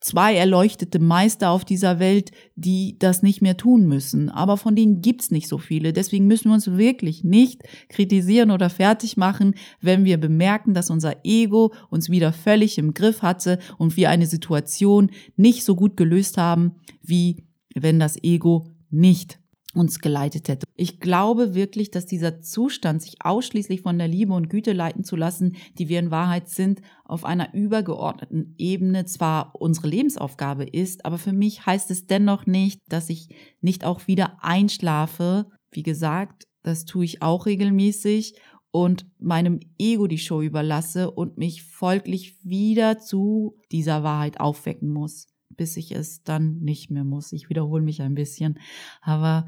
zwei 0.00 0.34
erleuchtete 0.34 0.98
Meister 0.98 1.50
auf 1.50 1.64
dieser 1.64 1.98
Welt, 1.98 2.30
die 2.56 2.96
das 2.98 3.22
nicht 3.22 3.42
mehr 3.42 3.56
tun 3.56 3.86
müssen. 3.86 4.28
Aber 4.28 4.56
von 4.56 4.74
denen 4.74 5.02
gibt's 5.02 5.30
nicht 5.30 5.48
so 5.48 5.58
viele. 5.58 5.92
Deswegen 5.92 6.26
müssen 6.26 6.48
wir 6.48 6.54
uns 6.54 6.70
wirklich 6.70 7.24
nicht 7.24 7.62
kritisieren 7.88 8.50
oder 8.50 8.70
fertig 8.70 9.16
machen, 9.16 9.54
wenn 9.80 10.04
wir 10.04 10.18
bemerken, 10.18 10.74
dass 10.74 10.90
unser 10.90 11.24
Ego 11.24 11.72
uns 11.90 12.08
wieder 12.10 12.32
völlig 12.32 12.78
im 12.78 12.94
Griff 12.94 13.22
hatte 13.22 13.58
und 13.78 13.96
wir 13.96 14.10
eine 14.10 14.26
Situation 14.26 15.10
nicht 15.36 15.64
so 15.64 15.76
gut 15.76 15.96
gelöst 15.96 16.38
haben, 16.38 16.76
wie 17.02 17.44
wenn 17.74 17.98
das 17.98 18.22
Ego 18.22 18.66
nicht 18.90 19.39
uns 19.74 20.00
geleitet 20.00 20.48
hätte. 20.48 20.66
Ich 20.74 21.00
glaube 21.00 21.54
wirklich, 21.54 21.90
dass 21.90 22.06
dieser 22.06 22.40
Zustand, 22.40 23.02
sich 23.02 23.16
ausschließlich 23.24 23.82
von 23.82 23.98
der 23.98 24.08
Liebe 24.08 24.32
und 24.32 24.50
Güte 24.50 24.72
leiten 24.72 25.04
zu 25.04 25.16
lassen, 25.16 25.56
die 25.78 25.88
wir 25.88 26.00
in 26.00 26.10
Wahrheit 26.10 26.48
sind, 26.48 26.80
auf 27.04 27.24
einer 27.24 27.54
übergeordneten 27.54 28.54
Ebene 28.58 29.04
zwar 29.04 29.54
unsere 29.60 29.88
Lebensaufgabe 29.88 30.64
ist, 30.64 31.04
aber 31.04 31.18
für 31.18 31.32
mich 31.32 31.66
heißt 31.66 31.90
es 31.90 32.06
dennoch 32.06 32.46
nicht, 32.46 32.80
dass 32.88 33.10
ich 33.10 33.28
nicht 33.60 33.84
auch 33.84 34.06
wieder 34.06 34.38
einschlafe. 34.42 35.46
Wie 35.70 35.82
gesagt, 35.82 36.44
das 36.62 36.84
tue 36.84 37.04
ich 37.04 37.22
auch 37.22 37.46
regelmäßig 37.46 38.34
und 38.72 39.06
meinem 39.18 39.60
Ego 39.78 40.06
die 40.06 40.18
Show 40.18 40.42
überlasse 40.42 41.10
und 41.10 41.38
mich 41.38 41.62
folglich 41.62 42.36
wieder 42.44 42.98
zu 42.98 43.56
dieser 43.72 44.02
Wahrheit 44.02 44.40
aufwecken 44.40 44.92
muss 44.92 45.26
bis 45.56 45.76
ich 45.76 45.92
es 45.92 46.22
dann 46.22 46.60
nicht 46.60 46.90
mehr 46.90 47.04
muss. 47.04 47.32
Ich 47.32 47.48
wiederhole 47.48 47.82
mich 47.82 48.02
ein 48.02 48.14
bisschen, 48.14 48.58
aber 49.02 49.46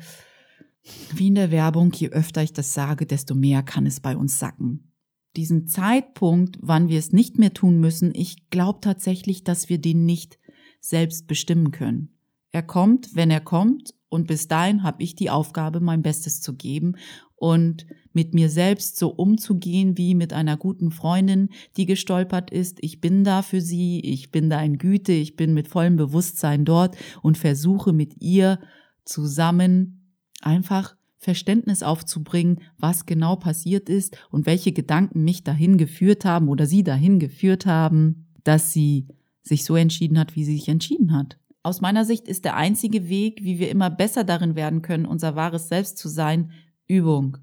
wie 1.15 1.29
in 1.29 1.37
der 1.37 1.51
Werbung, 1.51 1.93
je 1.93 2.09
öfter 2.09 2.43
ich 2.43 2.53
das 2.53 2.75
sage, 2.75 3.07
desto 3.07 3.35
mehr 3.35 3.63
kann 3.63 3.87
es 3.87 4.01
bei 4.01 4.17
uns 4.17 4.39
sacken. 4.39 4.93
Diesen 5.37 5.67
Zeitpunkt, 5.67 6.59
wann 6.61 6.89
wir 6.89 6.99
es 6.99 7.13
nicht 7.13 7.39
mehr 7.39 7.55
tun 7.55 7.81
müssen, 7.81 8.13
ich 8.15 8.51
glaube 8.51 8.81
tatsächlich, 8.81 9.45
dass 9.45 9.69
wir 9.69 9.79
den 9.79 10.05
nicht 10.05 10.39
selbst 10.81 11.27
bestimmen 11.27 11.71
können. 11.71 12.11
Er 12.51 12.63
kommt, 12.63 13.15
wenn 13.15 13.31
er 13.31 13.41
kommt, 13.41 13.95
und 14.09 14.27
bis 14.27 14.47
dahin 14.47 14.83
habe 14.83 15.03
ich 15.03 15.15
die 15.15 15.31
Aufgabe, 15.31 15.81
mein 15.81 16.03
Bestes 16.03 16.43
zu 16.43 16.55
geben 16.55 16.97
und 17.43 17.87
mit 18.13 18.35
mir 18.35 18.49
selbst 18.49 18.97
so 18.97 19.09
umzugehen 19.09 19.99
wie 19.99 20.15
mit 20.15 20.33
einer 20.33 20.57
guten 20.57 20.93
Freundin, 20.93 21.49
die 21.77 21.87
gestolpert 21.87 22.53
ist. 22.53 22.79
Ich 22.83 23.01
bin 23.01 23.25
da 23.25 23.43
für 23.43 23.61
sie, 23.61 23.99
ich 23.99 24.31
bin 24.31 24.49
da 24.49 24.63
in 24.63 24.79
Güte, 24.79 25.11
ich 25.11 25.35
bin 25.35 25.53
mit 25.53 25.67
vollem 25.67 25.97
Bewusstsein 25.97 26.65
dort 26.65 26.97
und 27.21 27.37
versuche 27.37 27.93
mit 27.93 28.23
ihr 28.23 28.61
zusammen 29.05 30.15
einfach 30.41 30.95
Verständnis 31.19 31.83
aufzubringen, 31.83 32.61
was 32.79 33.07
genau 33.07 33.35
passiert 33.35 33.89
ist 33.89 34.17
und 34.31 34.47
welche 34.47 34.71
Gedanken 34.71 35.25
mich 35.25 35.43
dahin 35.43 35.79
geführt 35.79 36.25
haben 36.25 36.49
oder 36.49 36.67
sie 36.67 36.85
dahin 36.85 37.19
geführt 37.19 37.67
haben, 37.67 38.29
dass 38.45 38.73
sie 38.73 39.09
sich 39.43 39.65
so 39.65 39.75
entschieden 39.75 40.17
hat, 40.17 40.37
wie 40.37 40.45
sie 40.45 40.55
sich 40.55 40.69
entschieden 40.69 41.13
hat. 41.13 41.39
Aus 41.65 41.81
meiner 41.81 42.05
Sicht 42.05 42.29
ist 42.29 42.45
der 42.45 42.55
einzige 42.55 43.09
Weg, 43.09 43.43
wie 43.43 43.59
wir 43.59 43.69
immer 43.69 43.91
besser 43.91 44.23
darin 44.23 44.55
werden 44.55 44.81
können, 44.81 45.07
unser 45.07 45.35
wahres 45.35 45.69
Selbst 45.69 45.99
zu 45.99 46.09
sein, 46.09 46.53
Übung. 46.93 47.39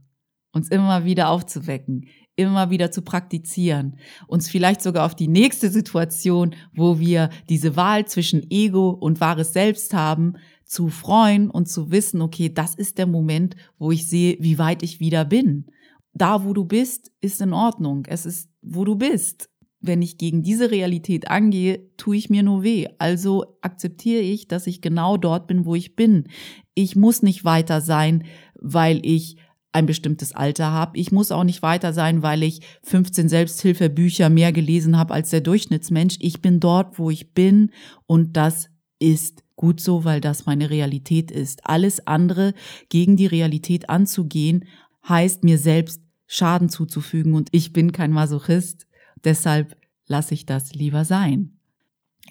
Uns 0.52 0.70
immer 0.70 1.06
wieder 1.06 1.30
aufzuwecken, 1.30 2.08
immer 2.36 2.70
wieder 2.70 2.90
zu 2.90 3.02
praktizieren, 3.04 3.98
uns 4.28 4.50
vielleicht 4.50 4.82
sogar 4.82 5.06
auf 5.06 5.14
die 5.16 5.28
nächste 5.28 5.70
Situation, 5.70 6.56
wo 6.74 7.00
wir 7.00 7.30
diese 7.50 7.76
Wahl 7.76 8.06
zwischen 8.06 8.50
Ego 8.50 8.90
und 8.90 9.22
wahres 9.22 9.54
Selbst 9.54 9.94
haben, 9.94 10.34
zu 10.66 10.90
freuen 10.90 11.50
und 11.50 11.68
zu 11.68 11.92
wissen, 11.92 12.22
okay, 12.22 12.52
das 12.52 12.76
ist 12.76 12.98
der 12.98 13.08
Moment, 13.08 13.56
wo 13.78 13.92
ich 13.92 14.08
sehe, 14.08 14.38
wie 14.40 14.58
weit 14.58 14.82
ich 14.82 15.00
wieder 15.00 15.26
bin. 15.26 15.66
Da, 16.14 16.44
wo 16.46 16.54
du 16.54 16.66
bist, 16.66 17.12
ist 17.22 17.42
in 17.42 17.54
Ordnung. 17.54 18.06
Es 18.08 18.26
ist, 18.26 18.50
wo 18.62 18.86
du 18.86 18.96
bist 18.96 19.50
wenn 19.82 20.02
ich 20.02 20.18
gegen 20.18 20.44
diese 20.44 20.72
Realität 20.72 21.30
angehe, 21.30 21.90
tue 21.96 22.18
ich 22.18 22.30
mir 22.30 22.44
nur 22.44 22.64
weh. 22.64 22.88
Also 22.98 23.58
akzeptiere 23.62 24.22
ich, 24.22 24.48
dass 24.48 24.68
ich 24.68 24.82
genau 24.82 25.18
dort 25.18 25.48
bin, 25.48 25.66
wo 25.66 25.76
ich 25.76 25.96
bin. 25.96 26.28
Ich 26.74 26.96
muss 26.96 27.22
nicht 27.24 27.46
weiter 27.46 27.82
sein, 27.82 28.26
weil 28.62 29.00
ich 29.06 29.38
ein 29.72 29.86
bestimmtes 29.86 30.34
Alter 30.34 30.72
habe. 30.72 30.98
Ich 30.98 31.12
muss 31.12 31.32
auch 31.32 31.44
nicht 31.44 31.62
weiter 31.62 31.94
sein, 31.94 32.24
weil 32.24 32.42
ich 32.44 32.62
15 32.84 33.30
Selbsthilfebücher 33.30 34.30
mehr 34.30 34.52
gelesen 34.52 34.98
habe 34.98 35.14
als 35.14 35.30
der 35.30 35.42
Durchschnittsmensch. 35.42 36.18
Ich 36.20 36.42
bin 36.42 36.60
dort, 36.60 36.98
wo 36.98 37.10
ich 37.10 37.34
bin 37.34 37.72
und 38.08 38.36
das 38.36 38.70
ist 38.98 39.44
gut 39.56 39.80
so, 39.80 40.06
weil 40.06 40.22
das 40.22 40.46
meine 40.46 40.70
Realität 40.70 41.30
ist. 41.32 41.68
Alles 41.68 42.08
andere 42.08 42.54
gegen 42.90 43.16
die 43.16 43.28
Realität 43.28 43.90
anzugehen, 43.90 44.66
heißt 45.08 45.44
mir 45.44 45.58
selbst 45.58 46.02
Schaden 46.26 46.70
zuzufügen 46.70 47.34
und 47.34 47.50
ich 47.52 47.74
bin 47.74 47.92
kein 47.92 48.12
Masochist 48.12 48.88
Deshalb 49.24 49.76
lasse 50.08 50.34
ich 50.34 50.46
das 50.46 50.74
lieber 50.74 51.06
sein. 51.06 51.59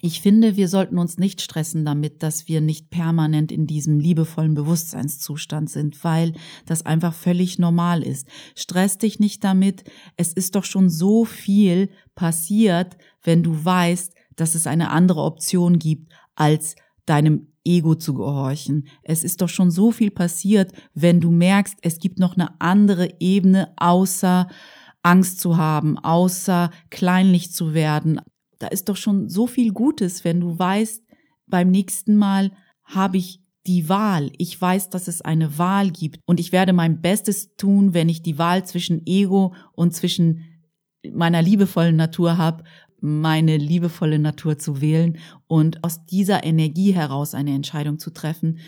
Ich 0.01 0.21
finde, 0.21 0.55
wir 0.55 0.67
sollten 0.67 0.97
uns 0.97 1.17
nicht 1.17 1.41
stressen 1.41 1.85
damit, 1.85 2.23
dass 2.23 2.47
wir 2.47 2.61
nicht 2.61 2.89
permanent 2.89 3.51
in 3.51 3.67
diesem 3.67 3.99
liebevollen 3.99 4.53
Bewusstseinszustand 4.53 5.69
sind, 5.69 6.03
weil 6.03 6.33
das 6.65 6.85
einfach 6.85 7.13
völlig 7.13 7.59
normal 7.59 8.03
ist. 8.03 8.27
Stress 8.55 8.97
dich 8.97 9.19
nicht 9.19 9.43
damit. 9.43 9.83
Es 10.15 10.33
ist 10.33 10.55
doch 10.55 10.63
schon 10.63 10.89
so 10.89 11.25
viel 11.25 11.89
passiert, 12.15 12.97
wenn 13.23 13.43
du 13.43 13.63
weißt, 13.63 14.13
dass 14.35 14.55
es 14.55 14.67
eine 14.67 14.91
andere 14.91 15.21
Option 15.21 15.79
gibt, 15.79 16.11
als 16.35 16.75
deinem 17.05 17.47
Ego 17.65 17.95
zu 17.95 18.13
gehorchen. 18.13 18.87
Es 19.03 19.23
ist 19.23 19.41
doch 19.41 19.49
schon 19.49 19.71
so 19.71 19.91
viel 19.91 20.11
passiert, 20.11 20.71
wenn 20.93 21.19
du 21.19 21.31
merkst, 21.31 21.77
es 21.81 21.99
gibt 21.99 22.19
noch 22.19 22.35
eine 22.35 22.59
andere 22.61 23.19
Ebene 23.19 23.73
außer 23.77 24.47
Angst 25.03 25.39
zu 25.39 25.57
haben, 25.57 25.97
außer 25.97 26.71
kleinlich 26.89 27.51
zu 27.53 27.73
werden. 27.73 28.19
Da 28.59 28.67
ist 28.67 28.89
doch 28.89 28.97
schon 28.97 29.29
so 29.29 29.47
viel 29.47 29.71
Gutes, 29.71 30.23
wenn 30.23 30.39
du 30.39 30.59
weißt, 30.59 31.03
beim 31.47 31.71
nächsten 31.71 32.15
Mal 32.17 32.51
habe 32.83 33.17
ich 33.17 33.41
die 33.65 33.89
Wahl. 33.89 34.31
Ich 34.37 34.59
weiß, 34.59 34.89
dass 34.89 35.07
es 35.07 35.21
eine 35.21 35.57
Wahl 35.57 35.91
gibt 35.91 36.19
und 36.25 36.39
ich 36.39 36.51
werde 36.51 36.73
mein 36.73 37.01
Bestes 37.01 37.55
tun, 37.55 37.93
wenn 37.93 38.09
ich 38.09 38.21
die 38.21 38.37
Wahl 38.37 38.65
zwischen 38.65 39.05
Ego 39.05 39.53
und 39.73 39.93
zwischen 39.93 40.45
meiner 41.11 41.41
liebevollen 41.41 41.95
Natur 41.95 42.37
habe, 42.37 42.63
meine 43.01 43.57
liebevolle 43.57 44.19
Natur 44.19 44.57
zu 44.57 44.81
wählen 44.81 45.17
und 45.47 45.83
aus 45.83 46.05
dieser 46.05 46.43
Energie 46.43 46.91
heraus 46.91 47.33
eine 47.33 47.53
Entscheidung 47.53 47.99
zu 47.99 48.11
treffen. 48.11 48.59